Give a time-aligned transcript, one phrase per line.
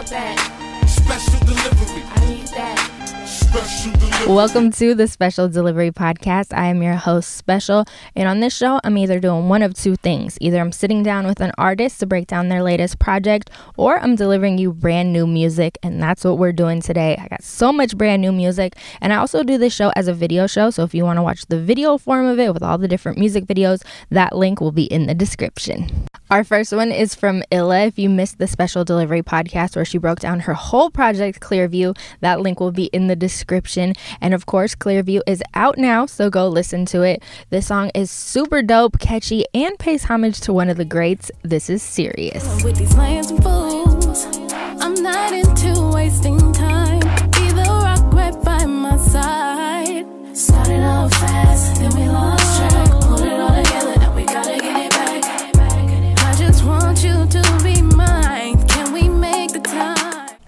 [0.00, 0.88] want that.
[0.88, 2.02] Special delivery.
[2.08, 4.09] I need that.
[4.26, 6.56] Welcome to the Special Delivery Podcast.
[6.56, 9.96] I am your host, Special, and on this show, I'm either doing one of two
[9.96, 10.38] things.
[10.40, 14.14] Either I'm sitting down with an artist to break down their latest project, or I'm
[14.14, 17.16] delivering you brand new music, and that's what we're doing today.
[17.20, 20.14] I got so much brand new music, and I also do this show as a
[20.14, 22.78] video show, so if you want to watch the video form of it with all
[22.78, 26.06] the different music videos, that link will be in the description.
[26.30, 27.80] Our first one is from Illa.
[27.80, 31.98] If you missed the Special Delivery Podcast where she broke down her whole project, Clearview,
[32.20, 33.40] that link will be in the description
[33.70, 33.94] description.
[34.20, 37.22] And of course, Clearview is out now, so go listen to it.
[37.50, 41.30] This song is super dope, catchy, and pays homage to one of the greats.
[41.42, 42.44] This is serious.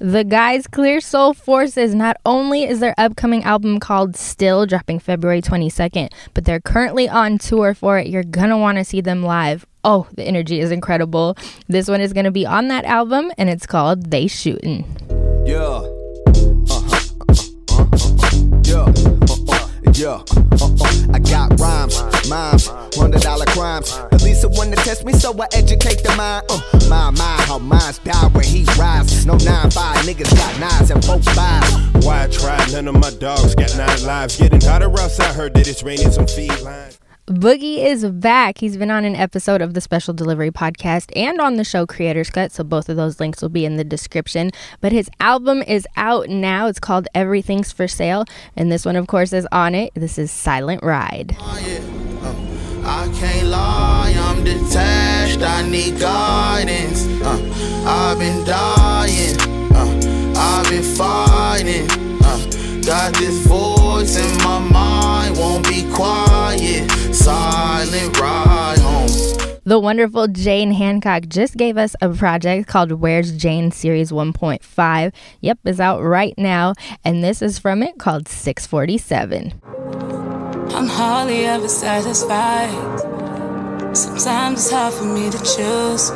[0.02, 5.40] The guys Clear Soul Forces not only is their upcoming album called Still dropping February
[5.40, 8.08] 22nd, but they're currently on tour for it.
[8.08, 9.64] You're gonna want to see them live.
[9.84, 11.36] Oh, the energy is incredible.
[11.68, 14.84] This one is gonna be on that album and it's called They Shootin'.
[15.46, 15.91] Yeah.
[20.02, 20.18] Yeah.
[20.60, 21.14] Uh-uh.
[21.14, 23.96] I got rhymes, mimes, hundred dollar crimes.
[24.10, 26.44] At least one to test me, so I educate the mind.
[26.50, 29.24] Uh, my mind, how minds die when he rise.
[29.24, 32.04] No nine five niggas got nines and four fives.
[32.04, 32.72] Why I tried?
[32.72, 34.36] None of my dogs got nine lives.
[34.36, 36.98] Getting hotter outside, heard that it's raining some felines.
[37.28, 38.58] Boogie is back.
[38.58, 42.30] He's been on an episode of the Special Delivery podcast and on the show Creators
[42.30, 44.50] Cut, so both of those links will be in the description.
[44.80, 46.66] But his album is out now.
[46.66, 48.24] It's called Everything's for Sale,
[48.56, 49.94] and this one, of course, is on it.
[49.94, 51.36] This is Silent Ride.
[51.38, 52.26] Oh, yeah.
[52.26, 55.42] uh, I can't lie, I'm detached.
[55.42, 57.06] I need guidance.
[57.22, 59.36] Uh, I've been dying,
[59.72, 61.88] uh, I've been fighting.
[62.20, 64.41] Uh, got this voice in
[67.22, 69.08] silent ride home.
[69.64, 75.12] The wonderful Jane Handcock just gave us a project called Where's Jane Series 1.5.
[75.40, 76.74] Yep, is out right now,
[77.04, 79.52] and this is from it called 647.
[80.74, 82.70] I'm hardly ever satisfied.
[83.96, 86.10] Sometimes it's hard for me to choose.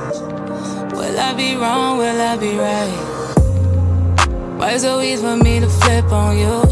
[0.97, 1.99] Will I be wrong?
[1.99, 3.15] Will I be right?
[4.59, 6.63] Why is it always for me to flip on you?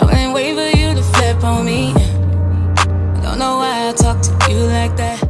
[0.00, 2.01] I wouldn't wait for you to flip on me.
[3.32, 5.26] Don't know why I talk to you like that.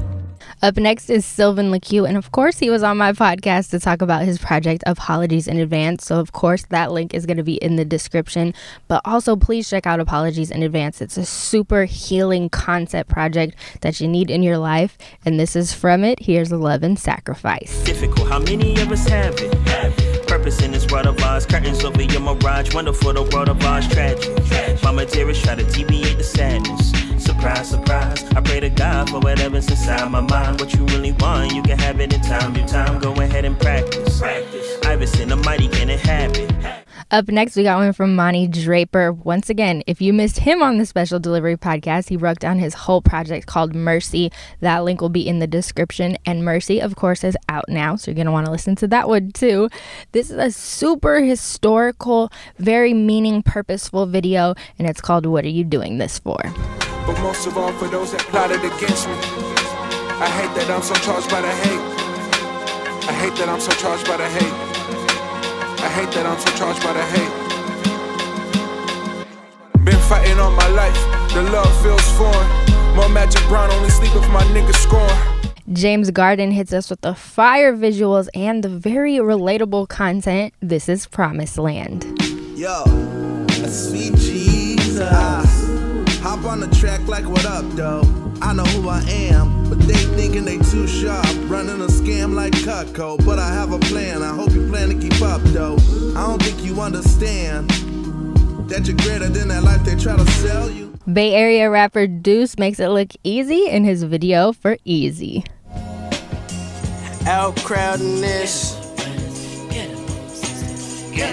[0.61, 4.03] Up next is Sylvan LaCue, and of course, he was on my podcast to talk
[4.03, 6.05] about his project Apologies in Advance.
[6.05, 8.55] So, of course, that link is going to be in the description.
[8.89, 11.01] But also, please check out Apologies in Advance.
[11.01, 15.73] It's a super healing concept project that you need in your life, and this is
[15.73, 16.19] from it.
[16.19, 17.85] Here's Love and Sacrifice.
[17.85, 19.55] Difficult, how many of us have it?
[19.69, 20.27] Have it.
[20.27, 23.87] Purpose in this world of ours, curtains over your mirage, wonderful the world of ours,
[23.87, 24.83] tragic.
[24.83, 27.02] Mama dearest, try to deviate the sadness.
[27.43, 28.25] Surprise, surprise.
[28.37, 30.61] I pray to God for whatever's inside my mind.
[30.61, 32.55] What you really want, you can have it in time.
[32.55, 34.21] Your time, go ahead and practice.
[34.21, 34.79] Practice.
[34.85, 36.53] Iverson, the mighty can inhabit.
[37.11, 39.13] Up next, we got one from Monty Draper.
[39.13, 42.75] Once again, if you missed him on the special delivery podcast, he broke down his
[42.75, 44.31] whole project called Mercy.
[44.61, 46.17] That link will be in the description.
[46.25, 48.87] And Mercy, of course, is out now, so you're going to want to listen to
[48.87, 49.69] that one too.
[50.13, 55.65] This is a super historical, very meaning, purposeful video, and it's called What Are You
[55.65, 56.41] Doing This For?
[57.07, 59.15] But most of all for those that plotted against me.
[60.23, 61.85] I hate that I'm so charged by the hate.
[63.09, 64.55] I hate that I'm so charged by the hate.
[65.83, 67.33] I hate that I'm so charged by the hate.
[69.85, 70.95] Been fighting all my life,
[71.35, 72.49] the love feels foreign.
[72.95, 75.11] More Magic Brown, only sleep if my niggas score.
[75.73, 80.53] James Garden hits us with the fire visuals and the very relatable content.
[80.61, 82.05] This is Promised Land.
[82.57, 82.85] Yo,
[83.67, 85.62] sweet Jesus.
[86.23, 88.03] Hop on the track like what up, though?
[88.41, 91.27] I know who I am, but they thinking they too sharp.
[91.51, 94.23] Running a scam like Cutco, but I have a plan.
[94.23, 95.75] I hope you plan to keep up, though.
[96.17, 97.71] I don't think you understand
[98.71, 100.97] that you're greater than that life they try to sell you.
[101.13, 105.45] Bay Area rapper Deuce makes it look easy in his video for Easy.
[107.27, 108.79] Out crowding this.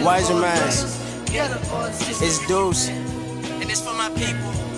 [0.01, 0.99] Wiser minds.
[1.29, 2.89] It's Deuce.
[2.89, 4.68] And it's for my people.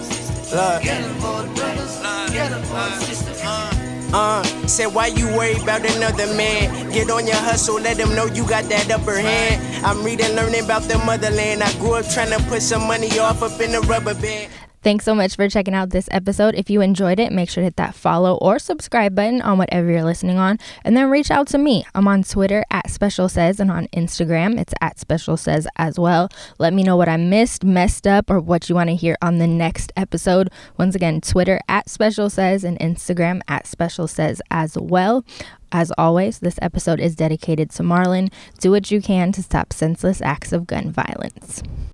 [4.14, 6.92] Uh, said why you worry about another man?
[6.92, 9.86] Get on your hustle, let them know you got that upper hand.
[9.86, 11.64] I'm reading, learning about the motherland.
[11.64, 14.52] I grew up trying to put some money off up in the rubber band.
[14.84, 16.56] Thanks so much for checking out this episode.
[16.56, 19.92] If you enjoyed it, make sure to hit that follow or subscribe button on whatever
[19.92, 21.86] you're listening on, and then reach out to me.
[21.94, 26.30] I'm on Twitter at Special Says and on Instagram it's at Special Says as well.
[26.58, 29.38] Let me know what I missed, messed up, or what you want to hear on
[29.38, 30.50] the next episode.
[30.80, 35.24] Once again, Twitter at Special Says and Instagram at Special Says as well.
[35.72, 38.32] As always, this episode is dedicated to Marlon.
[38.60, 41.62] Do what you can to stop senseless acts of gun violence.